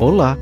[0.00, 0.38] Olá!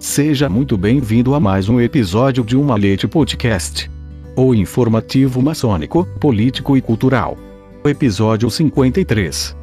[0.00, 3.90] Seja muito bem-vindo a mais um episódio de Uma Leite Podcast.
[4.34, 7.36] O informativo maçônico, político e cultural.
[7.84, 9.54] Episódio 53.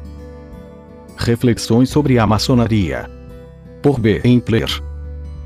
[1.16, 3.10] Reflexões sobre a maçonaria.
[3.82, 4.20] Por B.
[4.22, 4.68] Empler.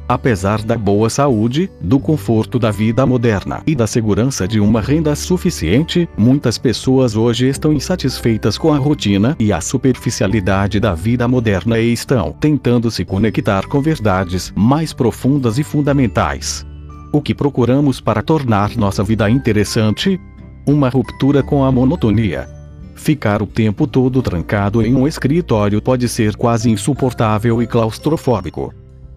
[0.09, 5.17] Apesar da boa saúde, do conforto da vida moderna e da segurança de uma renda
[5.17, 11.81] suficiente, muitas pessoas hoje estão insatisfeitas com a rotina e a superficialidade da vida moderna
[11.81, 16.65] e estão tentando se conectar com verdades mais profundas e fundamentais.
[17.13, 20.21] O que procuramos para tornar nossa vida interessante?
[20.65, 22.49] Uma ruptura com a monotonia.
[22.95, 28.73] Ficar o tempo todo trancado em um escritório pode ser quase insuportável e claustrofóbico.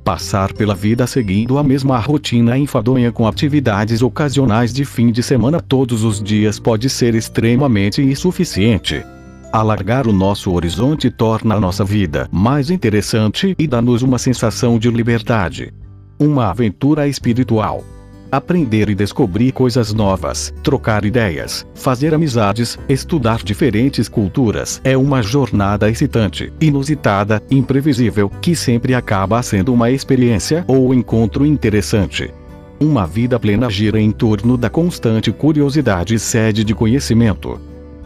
[0.09, 5.61] Passar pela vida seguindo a mesma rotina enfadonha com atividades ocasionais de fim de semana
[5.61, 9.05] todos os dias pode ser extremamente insuficiente.
[9.53, 14.89] Alargar o nosso horizonte torna a nossa vida mais interessante e dá-nos uma sensação de
[14.89, 15.71] liberdade.
[16.19, 17.83] Uma aventura espiritual
[18.31, 25.89] aprender e descobrir coisas novas, trocar ideias, fazer amizades, estudar diferentes culturas é uma jornada
[25.89, 32.31] excitante, inusitada, imprevisível, que sempre acaba sendo uma experiência ou encontro interessante.
[32.79, 37.59] Uma vida plena gira em torno da constante curiosidade e sede de conhecimento.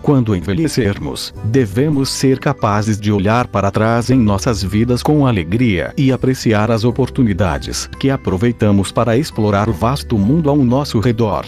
[0.03, 6.11] Quando envelhecermos, devemos ser capazes de olhar para trás em nossas vidas com alegria e
[6.11, 11.45] apreciar as oportunidades que aproveitamos para explorar o vasto mundo ao nosso redor.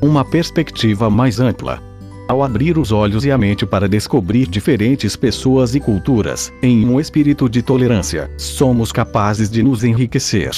[0.00, 1.82] Uma perspectiva mais ampla.
[2.26, 6.98] Ao abrir os olhos e a mente para descobrir diferentes pessoas e culturas, em um
[6.98, 10.52] espírito de tolerância, somos capazes de nos enriquecer.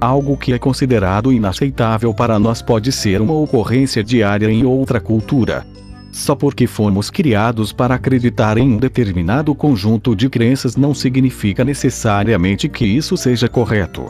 [0.00, 5.73] Algo que é considerado inaceitável para nós pode ser uma ocorrência diária em outra cultura.
[6.14, 12.68] Só porque fomos criados para acreditar em um determinado conjunto de crenças não significa necessariamente
[12.68, 14.04] que isso seja correto.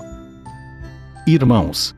[1.27, 1.97] Irmãos,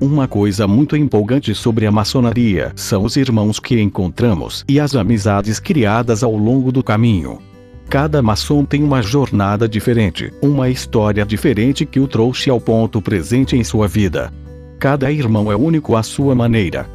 [0.00, 5.60] uma coisa muito empolgante sobre a maçonaria são os irmãos que encontramos e as amizades
[5.60, 7.38] criadas ao longo do caminho.
[7.88, 13.54] Cada maçom tem uma jornada diferente, uma história diferente que o trouxe ao ponto presente
[13.54, 14.32] em sua vida.
[14.80, 16.88] Cada irmão é único à sua maneira,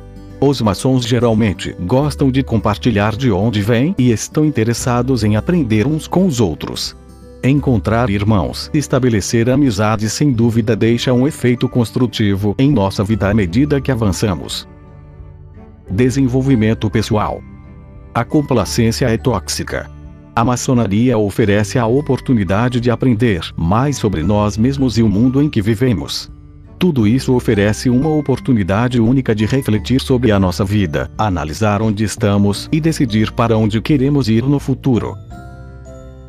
[0.50, 6.08] os maçons geralmente gostam de compartilhar de onde vêm e estão interessados em aprender uns
[6.08, 6.96] com os outros.
[7.44, 13.82] Encontrar irmãos estabelecer amizades sem dúvida deixa um efeito construtivo em nossa vida à medida
[13.82, 14.68] que avançamos.
[15.90, 17.42] Desenvolvimento pessoal.
[18.14, 19.90] A complacência é tóxica.
[20.36, 25.50] A maçonaria oferece a oportunidade de aprender mais sobre nós mesmos e o mundo em
[25.50, 26.32] que vivemos.
[26.84, 32.68] Tudo isso oferece uma oportunidade única de refletir sobre a nossa vida, analisar onde estamos
[32.74, 35.18] e decidir para onde queremos ir no futuro.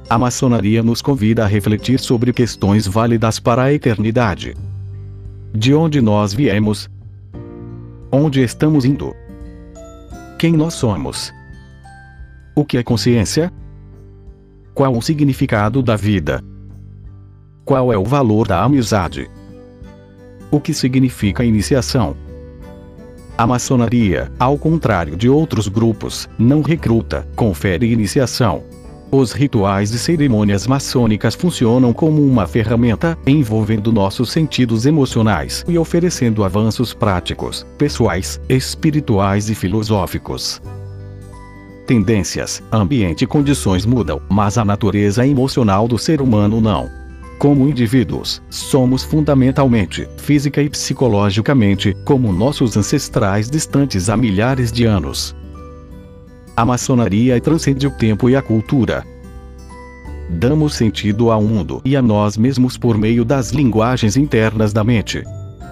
[0.09, 4.55] A maçonaria nos convida a refletir sobre questões válidas para a eternidade.
[5.53, 6.89] De onde nós viemos?
[8.13, 9.13] Onde estamos indo?
[10.39, 11.33] Quem nós somos?
[12.55, 13.53] O que é consciência?
[14.73, 16.41] Qual o significado da vida?
[17.65, 19.29] Qual é o valor da amizade?
[20.51, 22.17] O que significa iniciação?
[23.37, 28.63] A maçonaria, ao contrário de outros grupos, não recruta, confere iniciação.
[29.11, 36.43] Os rituais e cerimônias maçônicas funcionam como uma ferramenta, envolvendo nossos sentidos emocionais e oferecendo
[36.43, 40.61] avanços práticos, pessoais, espirituais e filosóficos.
[41.87, 47.04] Tendências, ambiente e condições mudam, mas a natureza emocional do ser humano não.
[47.45, 55.37] Como indivíduos, somos fundamentalmente, física e psicologicamente, como nossos ancestrais distantes há milhares de anos.
[56.57, 59.05] A maçonaria transcende o tempo e a cultura.
[60.31, 65.23] Damos sentido ao mundo e a nós mesmos por meio das linguagens internas da mente.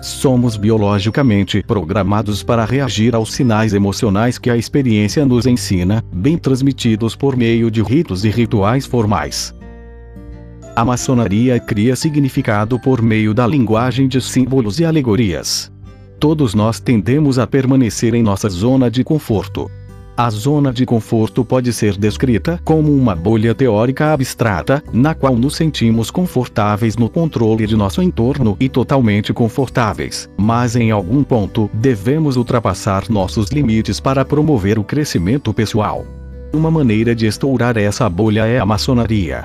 [0.03, 7.17] Somos biologicamente programados para reagir aos sinais emocionais que a experiência nos ensina, bem transmitidos
[7.17, 9.55] por meio de ritos e rituais formais.
[10.75, 15.71] A maçonaria cria significado por meio da linguagem de símbolos e alegorias.
[16.19, 19.71] Todos nós tendemos a permanecer em nossa zona de conforto.
[20.17, 25.57] A zona de conforto pode ser descrita como uma bolha teórica abstrata, na qual nos
[25.57, 32.37] sentimos confortáveis no controle de nosso entorno e totalmente confortáveis, mas em algum ponto devemos
[32.37, 36.07] ultrapassar nossos limites para promover o crescimento pessoal.
[36.51, 39.45] Uma maneira de estourar essa bolha é a maçonaria.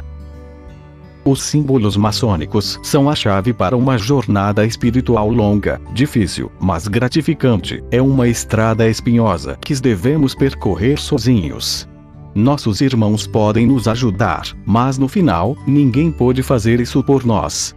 [1.28, 7.84] Os símbolos maçônicos são a chave para uma jornada espiritual longa, difícil, mas gratificante.
[7.92, 11.86] É uma estrada espinhosa que devemos percorrer sozinhos.
[12.34, 17.76] nossos irmãos podem nos ajudar, mas no final, ninguém pode fazer isso por nós.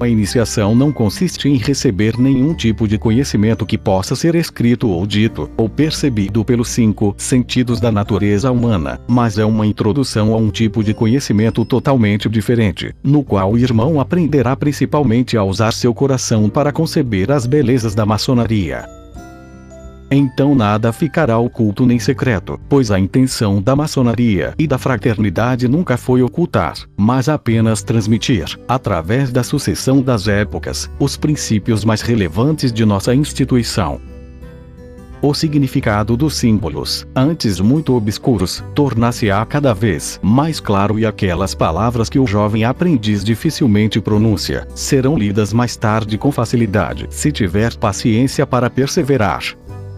[0.00, 5.06] A iniciação não consiste em receber nenhum tipo de conhecimento que possa ser escrito ou
[5.06, 10.48] dito, ou percebido pelos cinco sentidos da natureza humana, mas é uma introdução a um
[10.50, 16.48] tipo de conhecimento totalmente diferente, no qual o irmão aprenderá principalmente a usar seu coração
[16.48, 18.99] para conceber as belezas da maçonaria
[20.10, 25.96] então nada ficará oculto nem secreto, pois a intenção da maçonaria e da fraternidade nunca
[25.96, 32.84] foi ocultar, mas apenas transmitir, através da sucessão das épocas, os princípios mais relevantes de
[32.84, 34.00] nossa instituição.
[35.22, 42.08] O significado dos símbolos, antes muito obscuros, torna-se-á cada vez mais claro e aquelas palavras
[42.08, 48.46] que o jovem aprendiz dificilmente pronuncia, serão lidas mais tarde com facilidade, se tiver paciência
[48.46, 49.42] para perseverar.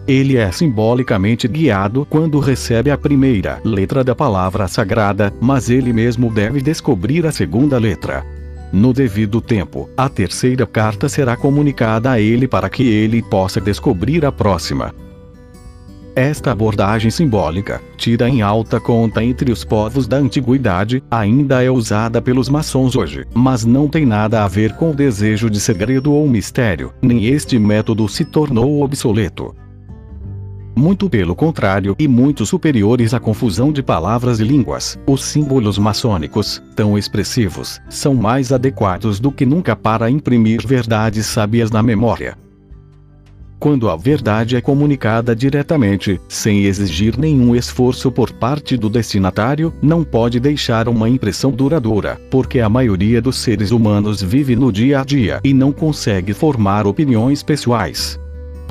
[0.05, 6.29] Ele é simbolicamente guiado quando recebe a primeira letra da palavra sagrada, mas ele mesmo
[6.29, 8.25] deve descobrir a segunda letra.
[8.73, 14.25] No devido tempo, a terceira carta será comunicada a ele para que ele possa descobrir
[14.25, 14.93] a próxima.
[16.15, 22.21] Esta abordagem simbólica, tida em alta conta entre os povos da antiguidade, ainda é usada
[22.21, 26.27] pelos maçons hoje, mas não tem nada a ver com o desejo de segredo ou
[26.27, 29.55] mistério, nem este método se tornou obsoleto
[30.75, 34.97] muito pelo contrário e muito superiores à confusão de palavras e línguas.
[35.07, 41.71] Os símbolos maçônicos, tão expressivos, são mais adequados do que nunca para imprimir verdades sábias
[41.71, 42.37] na memória.
[43.63, 50.03] Quando a verdade é comunicada diretamente, sem exigir nenhum esforço por parte do destinatário, não
[50.03, 55.05] pode deixar uma impressão duradoura, porque a maioria dos seres humanos vive no dia a
[55.05, 58.19] dia e não consegue formar opiniões pessoais.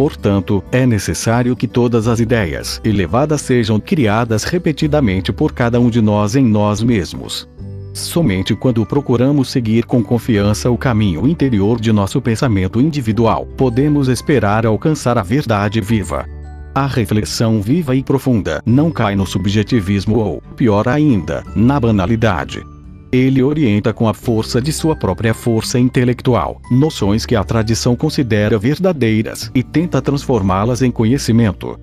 [0.02, 6.02] Portanto, é necessário que todas as ideias elevadas sejam criadas repetidamente por cada um de
[6.02, 7.48] nós em nós mesmos.
[7.94, 14.66] Somente quando procuramos seguir com confiança o caminho interior de nosso pensamento individual, podemos esperar
[14.66, 16.26] alcançar a verdade viva.
[16.74, 22.71] A reflexão viva e profunda não cai no subjetivismo ou, pior ainda, na banalidade.
[23.12, 28.58] Ele orienta com a força de sua própria força intelectual, noções que a tradição considera
[28.58, 31.78] verdadeiras e tenta transformá-las em conhecimento.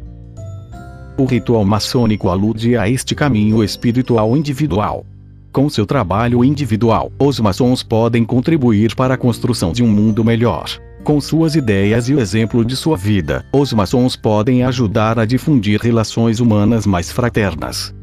[1.16, 5.06] O ritual maçônico alude a este caminho espiritual individual.
[5.52, 10.68] Com seu trabalho individual, os maçons podem contribuir para a construção de um mundo melhor.
[11.04, 15.80] Com suas ideias e o exemplo de sua vida, os maçons podem ajudar a difundir
[15.80, 17.94] relações humanas mais fraternas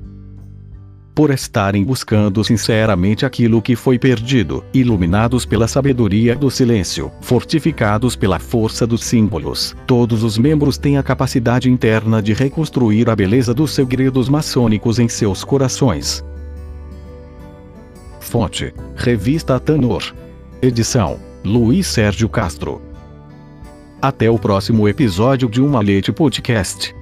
[1.16, 8.38] por estarem buscando sinceramente aquilo que foi perdido, iluminados pela sabedoria do silêncio, fortificados pela
[8.38, 9.74] força dos símbolos.
[9.86, 15.08] Todos os membros têm a capacidade interna de reconstruir a beleza dos segredos maçônicos em
[15.08, 16.22] seus corações.
[18.20, 20.14] Fonte: Revista Tanor.
[20.60, 22.82] Edição: Luiz Sérgio Castro.
[24.02, 26.94] Até o próximo episódio de Uma Leite Podcast.